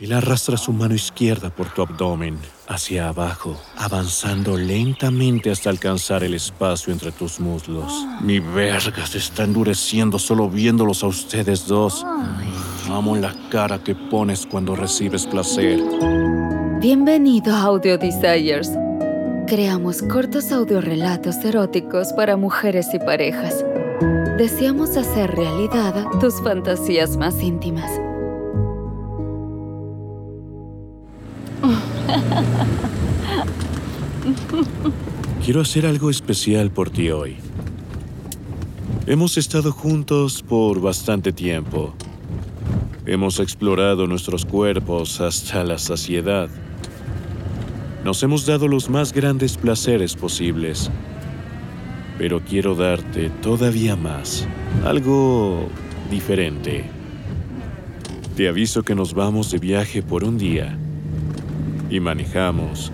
Él 0.00 0.14
arrastra 0.14 0.56
su 0.56 0.72
mano 0.72 0.94
izquierda 0.94 1.50
por 1.50 1.68
tu 1.74 1.82
abdomen, 1.82 2.38
hacia 2.66 3.10
abajo, 3.10 3.60
avanzando 3.76 4.56
lentamente 4.56 5.50
hasta 5.50 5.68
alcanzar 5.68 6.24
el 6.24 6.32
espacio 6.32 6.90
entre 6.90 7.12
tus 7.12 7.38
muslos. 7.38 7.92
Mi 8.22 8.40
verga 8.40 9.04
se 9.04 9.18
está 9.18 9.44
endureciendo 9.44 10.18
solo 10.18 10.48
viéndolos 10.48 11.04
a 11.04 11.06
ustedes 11.06 11.66
dos. 11.66 12.06
Amo 12.88 13.14
la 13.14 13.34
cara 13.50 13.78
que 13.78 13.94
pones 13.94 14.46
cuando 14.46 14.74
recibes 14.74 15.26
placer. 15.26 15.78
Bienvenido 16.80 17.54
a 17.54 17.60
Audio 17.60 17.98
Desires. 17.98 18.70
Creamos 19.46 20.00
cortos 20.00 20.50
audiorelatos 20.50 21.36
eróticos 21.44 22.14
para 22.14 22.38
mujeres 22.38 22.86
y 22.94 22.98
parejas. 22.98 23.66
Deseamos 24.38 24.96
hacer 24.96 25.30
realidad 25.32 26.06
tus 26.20 26.40
fantasías 26.42 27.18
más 27.18 27.42
íntimas. 27.42 27.90
Quiero 35.44 35.62
hacer 35.62 35.86
algo 35.86 36.10
especial 36.10 36.70
por 36.70 36.90
ti 36.90 37.10
hoy. 37.10 37.36
Hemos 39.06 39.38
estado 39.38 39.72
juntos 39.72 40.42
por 40.42 40.80
bastante 40.80 41.32
tiempo. 41.32 41.94
Hemos 43.06 43.40
explorado 43.40 44.06
nuestros 44.06 44.44
cuerpos 44.44 45.20
hasta 45.20 45.64
la 45.64 45.78
saciedad. 45.78 46.48
Nos 48.04 48.22
hemos 48.22 48.46
dado 48.46 48.68
los 48.68 48.88
más 48.88 49.12
grandes 49.12 49.56
placeres 49.56 50.14
posibles. 50.14 50.90
Pero 52.18 52.40
quiero 52.40 52.74
darte 52.74 53.30
todavía 53.42 53.96
más. 53.96 54.46
Algo 54.84 55.68
diferente. 56.10 56.84
Te 58.36 58.48
aviso 58.48 58.82
que 58.82 58.94
nos 58.94 59.14
vamos 59.14 59.50
de 59.50 59.58
viaje 59.58 60.02
por 60.02 60.24
un 60.24 60.38
día. 60.38 60.78
Y 61.90 61.98
manejamos, 61.98 62.92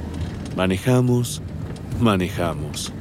manejamos, 0.56 1.42
manejamos. 2.00 2.92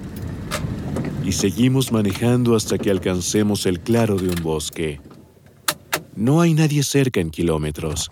Y 1.24 1.32
seguimos 1.32 1.94
manejando 1.94 2.56
hasta 2.56 2.78
que 2.78 2.92
alcancemos 2.92 3.66
el 3.66 3.80
claro 3.80 4.18
de 4.18 4.28
un 4.28 4.44
bosque. 4.44 5.00
No 6.16 6.42
hay 6.42 6.54
nadie 6.54 6.84
cerca 6.84 7.22
en 7.22 7.32
kilómetros. 7.32 8.12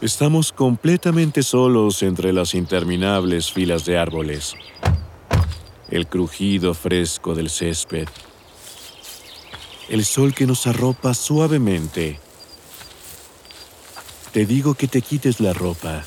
Estamos 0.00 0.52
completamente 0.52 1.42
solos 1.42 2.02
entre 2.04 2.32
las 2.32 2.54
interminables 2.54 3.50
filas 3.50 3.84
de 3.84 3.98
árboles. 3.98 4.54
El 5.90 6.06
crujido 6.06 6.74
fresco 6.74 7.34
del 7.34 7.50
césped. 7.50 8.06
El 9.88 10.04
sol 10.04 10.32
que 10.32 10.46
nos 10.46 10.66
arropa 10.68 11.12
suavemente. 11.12 12.23
Te 14.34 14.46
digo 14.46 14.74
que 14.74 14.88
te 14.88 15.00
quites 15.00 15.38
la 15.38 15.52
ropa. 15.52 16.02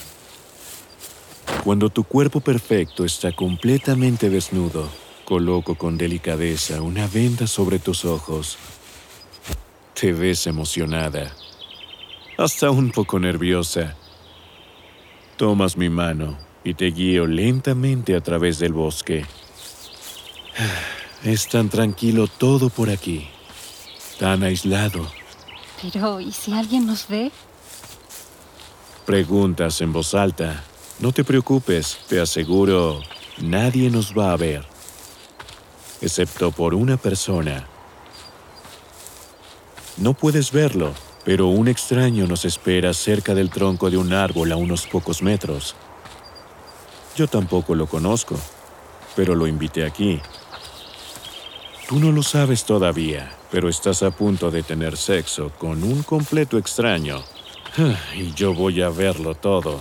Cuando 1.64 1.90
tu 1.90 2.04
cuerpo 2.04 2.42
perfecto 2.42 3.06
está 3.06 3.32
completamente 3.32 4.30
desnudo, 4.30 4.90
coloco 5.24 5.76
con 5.76 5.98
delicadeza 5.98 6.82
una 6.82 7.08
venda 7.08 7.48
sobre 7.48 7.80
tus 7.80 8.04
ojos. 8.04 8.58
Te 9.94 10.12
ves 10.12 10.46
emocionada, 10.46 11.34
hasta 12.38 12.70
un 12.70 12.92
poco 12.92 13.18
nerviosa. 13.18 13.96
Tomas 15.38 15.78
mi 15.78 15.88
mano 15.88 16.38
y 16.66 16.74
te 16.74 16.88
guío 16.88 17.28
lentamente 17.28 18.14
a 18.14 18.20
través 18.20 18.60
del 18.60 18.74
bosque. 18.74 19.26
Es 21.24 21.48
tan 21.48 21.70
tranquilo 21.70 22.28
todo 22.28 22.70
por 22.70 22.90
aquí, 22.90 23.26
tan 24.20 24.44
aislado. 24.44 25.10
Pero, 25.82 26.20
¿y 26.20 26.34
si 26.34 26.52
alguien 26.52 26.86
nos 26.86 27.08
ve? 27.08 27.32
Preguntas 29.08 29.80
en 29.80 29.94
voz 29.94 30.14
alta. 30.16 30.66
No 31.00 31.14
te 31.14 31.24
preocupes, 31.24 31.98
te 32.10 32.20
aseguro, 32.20 33.02
nadie 33.38 33.90
nos 33.90 34.12
va 34.12 34.34
a 34.34 34.36
ver, 34.36 34.66
excepto 36.02 36.52
por 36.52 36.74
una 36.74 36.98
persona. 36.98 37.66
No 39.96 40.14
puedes 40.14 40.52
verlo, 40.52 40.92
pero 41.24 41.48
un 41.48 41.70
extraño 41.70 42.28
nos 42.28 42.44
espera 42.44 42.94
cerca 42.94 43.34
del 43.34 43.50
tronco 43.50 43.90
de 43.90 43.96
un 43.96 44.12
árbol 44.12 44.52
a 44.52 44.58
unos 44.58 44.86
pocos 44.86 45.22
metros. 45.22 45.74
Yo 47.16 47.30
tampoco 47.30 47.76
lo 47.76 47.88
conozco, 47.88 48.36
pero 49.16 49.36
lo 49.36 49.48
invité 49.48 49.86
aquí. 49.86 50.20
Tú 51.88 51.98
no 51.98 52.12
lo 52.12 52.24
sabes 52.24 52.66
todavía, 52.66 53.32
pero 53.52 53.70
estás 53.70 54.04
a 54.04 54.12
punto 54.12 54.52
de 54.52 54.64
tener 54.64 54.98
sexo 54.98 55.54
con 55.58 55.82
un 55.82 56.04
completo 56.04 56.58
extraño. 56.58 57.24
Y 58.16 58.34
yo 58.34 58.54
voy 58.54 58.82
a 58.82 58.90
verlo 58.90 59.36
todo. 59.36 59.80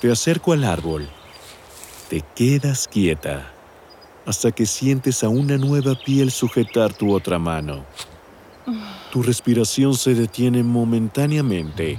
Te 0.00 0.10
acerco 0.10 0.52
al 0.52 0.64
árbol. 0.64 1.08
Te 2.08 2.22
quedas 2.34 2.88
quieta 2.88 3.52
hasta 4.26 4.50
que 4.50 4.66
sientes 4.66 5.22
a 5.22 5.28
una 5.28 5.56
nueva 5.56 5.94
piel 5.94 6.30
sujetar 6.30 6.92
tu 6.92 7.12
otra 7.12 7.38
mano. 7.38 7.84
Tu 9.12 9.22
respiración 9.22 9.94
se 9.94 10.14
detiene 10.14 10.62
momentáneamente. 10.62 11.98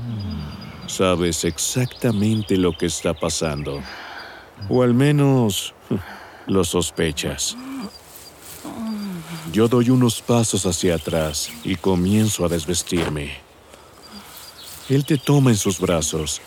Sabes 0.85 1.45
exactamente 1.45 2.57
lo 2.57 2.77
que 2.77 2.85
está 2.85 3.13
pasando. 3.13 3.81
O 4.69 4.83
al 4.83 4.93
menos 4.93 5.73
lo 6.47 6.63
sospechas. 6.63 7.57
Yo 9.51 9.67
doy 9.67 9.89
unos 9.89 10.21
pasos 10.21 10.65
hacia 10.65 10.95
atrás 10.95 11.49
y 11.63 11.75
comienzo 11.75 12.45
a 12.45 12.49
desvestirme. 12.49 13.46
Él 14.89 15.03
te 15.05 15.17
toma 15.17 15.51
en 15.51 15.57
sus 15.57 15.79
brazos, 15.79 16.41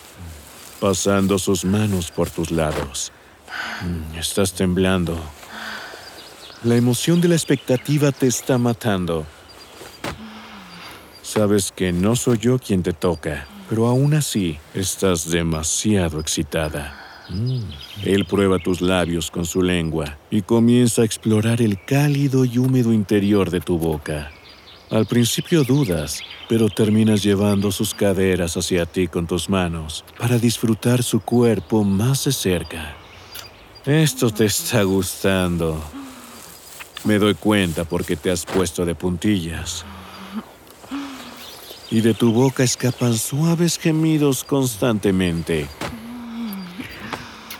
pasando 0.81 1.39
sus 1.39 1.65
manos 1.65 2.11
por 2.11 2.31
tus 2.31 2.51
lados. 2.51 3.12
Mm, 3.83 4.19
Estás 4.19 4.55
temblando. 4.55 5.21
La 6.65 6.77
emoción 6.77 7.21
de 7.21 7.28
la 7.28 7.34
expectativa 7.34 8.12
te 8.12 8.27
está 8.27 8.56
matando. 8.56 9.27
Sabes 11.23 11.71
que 11.71 11.93
no 11.93 12.17
soy 12.17 12.39
yo 12.39 12.59
quien 12.59 12.83
te 12.83 12.93
toca, 12.93 13.47
pero 13.69 13.87
aún 13.87 14.15
así 14.15 14.59
estás 14.75 15.31
demasiado 15.31 16.19
excitada. 16.19 17.27
Mm. 17.28 17.61
Él 18.05 18.25
prueba 18.25 18.59
tus 18.59 18.81
labios 18.81 19.31
con 19.31 19.45
su 19.45 19.62
lengua 19.62 20.19
y 20.31 20.43
comienza 20.43 21.03
a 21.03 21.05
explorar 21.05 21.61
el 21.61 21.83
cálido 21.84 22.45
y 22.47 22.57
húmedo 22.59 22.93
interior 22.93 23.51
de 23.51 23.61
tu 23.61 23.78
boca. 23.78 24.33
Al 24.91 25.06
principio 25.06 25.62
dudas, 25.62 26.21
pero 26.49 26.69
terminas 26.69 27.23
llevando 27.23 27.71
sus 27.71 27.95
caderas 27.95 28.56
hacia 28.56 28.87
ti 28.87 29.06
con 29.06 29.25
tus 29.25 29.49
manos 29.49 30.05
para 30.19 30.37
disfrutar 30.37 31.05
su 31.05 31.21
cuerpo 31.21 31.84
más 31.84 32.25
de 32.25 32.33
cerca. 32.33 32.97
Esto 33.87 34.33
te 34.33 34.47
está 34.47 34.83
gustando. 34.83 35.81
Me 37.05 37.21
doy 37.21 37.34
cuenta 37.34 37.84
porque 37.84 38.17
te 38.17 38.33
has 38.33 38.45
puesto 38.45 38.84
de 38.84 38.97
puntillas. 38.97 39.84
Y 41.89 42.01
de 42.01 42.12
tu 42.12 42.33
boca 42.33 42.65
escapan 42.65 43.17
suaves 43.17 43.78
gemidos 43.78 44.43
constantemente. 44.43 45.69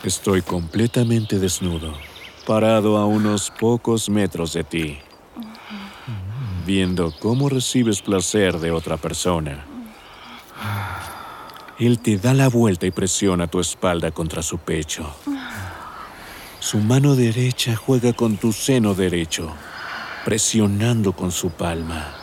Estoy 0.03 0.43
completamente 0.43 1.39
desnudo, 1.39 1.95
parado 2.45 2.97
a 2.97 3.07
unos 3.07 3.53
pocos 3.57 4.09
metros 4.09 4.53
de 4.53 4.65
ti 4.65 4.99
viendo 6.65 7.13
cómo 7.19 7.49
recibes 7.49 8.03
placer 8.03 8.59
de 8.59 8.71
otra 8.71 8.97
persona. 8.97 9.65
Él 11.79 11.99
te 11.99 12.19
da 12.19 12.35
la 12.35 12.49
vuelta 12.49 12.87
y 12.87 12.91
presiona 12.91 13.47
tu 13.47 13.59
espalda 13.59 14.11
contra 14.11 14.43
su 14.43 14.59
pecho. 14.59 15.15
Su 16.59 16.79
mano 16.79 17.17
derecha 17.17 17.75
juega 17.75 18.13
con 18.13 18.37
tu 18.37 18.53
seno 18.53 18.93
derecho, 18.93 19.51
presionando 20.27 21.13
con 21.13 21.33
su 21.33 21.51
palma, 21.51 22.15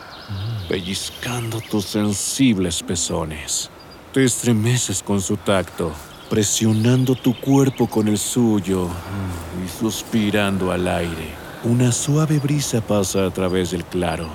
pellizcando 0.68 1.60
tus 1.60 1.86
sensibles 1.86 2.82
pezones. 2.84 3.68
Te 4.12 4.24
estremeces 4.24 5.02
con 5.02 5.20
su 5.20 5.36
tacto, 5.38 5.92
presionando 6.30 7.16
tu 7.16 7.34
cuerpo 7.34 7.88
con 7.88 8.06
el 8.06 8.16
suyo 8.16 8.88
y 9.64 9.68
suspirando 9.68 10.70
al 10.70 10.86
aire. 10.86 11.37
Una 11.64 11.90
suave 11.90 12.38
brisa 12.38 12.80
pasa 12.80 13.26
a 13.26 13.30
través 13.30 13.72
del 13.72 13.84
claro. 13.84 14.28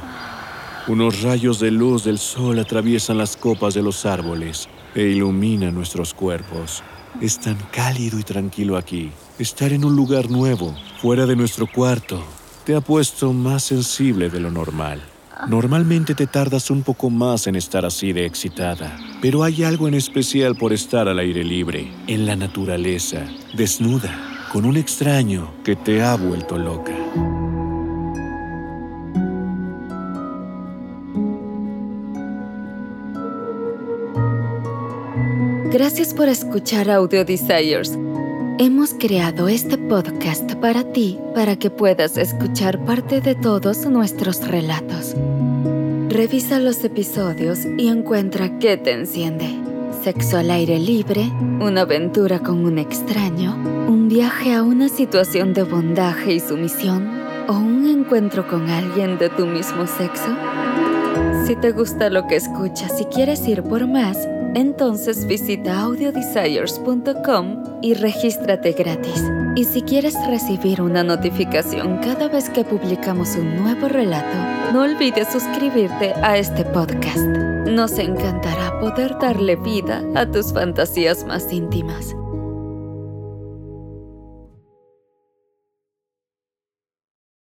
Unos 0.90 1.22
rayos 1.22 1.58
de 1.58 1.72
luz 1.72 2.04
del 2.04 2.20
sol 2.20 2.60
atraviesan 2.60 3.18
las 3.18 3.38
copas 3.38 3.74
de 3.74 3.82
los 3.82 4.06
árboles 4.06 4.68
e 4.94 5.04
iluminan 5.04 5.74
nuestros 5.74 6.14
cuerpos. 6.14 6.84
Es 7.22 7.40
tan 7.40 7.56
cálido 7.72 8.20
y 8.20 8.24
tranquilo 8.24 8.76
aquí. 8.76 9.10
Estar 9.40 9.72
en 9.72 9.86
un 9.86 9.96
lugar 9.96 10.30
nuevo, 10.30 10.76
fuera 11.02 11.26
de 11.26 11.38
nuestro 11.38 11.66
cuarto, 11.66 12.22
te 12.66 12.76
ha 12.76 12.82
puesto 12.82 13.32
más 13.32 13.64
sensible 13.64 14.30
de 14.30 14.42
lo 14.42 14.52
normal. 14.52 15.02
Normalmente 15.48 16.16
te 16.16 16.28
tardas 16.28 16.70
un 16.70 16.84
poco 16.84 17.10
más 17.10 17.48
en 17.48 17.56
estar 17.56 17.86
así 17.86 18.12
de 18.12 18.26
excitada, 18.26 18.98
pero 19.22 19.44
hay 19.44 19.64
algo 19.64 19.88
en 19.88 19.94
especial 19.94 20.56
por 20.56 20.74
estar 20.74 21.08
al 21.08 21.20
aire 21.20 21.46
libre, 21.46 21.90
en 22.08 22.26
la 22.26 22.36
naturaleza, 22.36 23.26
desnuda, 23.54 24.33
con 24.54 24.66
un 24.66 24.78
extraño 24.78 25.50
que 25.64 25.76
te 25.76 26.04
ha 26.04 26.16
vuelto 26.16 26.60
loca. 26.60 26.94
Gracias 35.72 36.14
por 36.14 36.30
escuchar 36.30 36.92
Audio 36.92 37.26
Desires. 37.26 37.98
Hemos 38.60 38.94
creado 38.94 39.50
este 39.50 39.80
podcast 39.80 40.54
para 40.58 40.84
ti, 40.84 41.18
para 41.34 41.56
que 41.56 41.72
puedas 41.72 42.16
escuchar 42.16 42.86
parte 42.86 43.22
de 43.22 43.34
todos 43.34 43.88
nuestros 43.88 44.48
relatos. 44.48 45.16
Revisa 46.10 46.60
los 46.60 46.84
episodios 46.84 47.66
y 47.80 47.88
encuentra 47.88 48.60
qué 48.60 48.78
te 48.78 48.92
enciende. 48.92 49.63
Sexo 50.04 50.38
al 50.38 50.52
aire 50.52 50.80
libre, 50.80 51.32
una 51.62 51.82
aventura 51.82 52.40
con 52.40 52.66
un 52.66 52.78
extraño, 52.78 53.56
un 53.88 54.10
viaje 54.10 54.54
a 54.54 54.62
una 54.62 54.90
situación 54.90 55.54
de 55.54 55.64
bondaje 55.64 56.34
y 56.34 56.42
sumisión 56.42 57.08
o 57.48 57.54
un 57.54 57.88
encuentro 57.88 58.46
con 58.46 58.70
alguien 58.70 59.18
de 59.18 59.30
tu 59.30 59.46
mismo 59.46 59.88
sexo. 59.88 60.28
Si 61.46 61.56
te 61.56 61.72
gusta 61.72 62.10
lo 62.10 62.28
que 62.28 62.36
escuchas 62.36 63.00
y 63.00 63.06
quieres 63.06 63.48
ir 63.48 63.64
por 63.64 63.88
más, 63.88 64.18
entonces 64.56 65.26
visita 65.26 65.80
audiodesires.com 65.80 67.80
y 67.82 67.94
regístrate 67.94 68.74
gratis. 68.74 69.24
Y 69.56 69.64
si 69.64 69.84
quieres 69.84 70.16
recibir 70.28 70.82
una 70.82 71.06
notificación 71.06 72.00
cada 72.00 72.28
vez 72.28 72.50
que 72.50 72.66
publicamos 72.66 73.38
un 73.38 73.56
nuevo 73.56 73.88
relato, 73.88 74.74
no 74.74 74.82
olvides 74.82 75.32
suscribirte 75.32 76.12
a 76.22 76.38
este 76.38 76.66
podcast. 76.66 77.26
Nos 77.66 77.98
encantará 78.00 78.63
poder 78.84 79.18
darle 79.18 79.56
vida 79.56 80.04
a 80.14 80.30
tus 80.30 80.52
fantasías 80.52 81.24
más 81.24 81.54
íntimas. 81.54 82.18